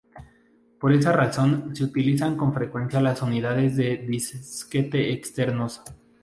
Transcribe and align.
Por 0.79 0.93
esa 0.93 1.11
razón, 1.11 1.75
se 1.75 1.83
utilizan 1.83 2.35
con 2.35 2.55
frecuencia 2.55 2.99
las 3.01 3.21
unidades 3.21 3.75
de 3.75 3.97
disquete 3.97 5.13
externos. 5.13 5.83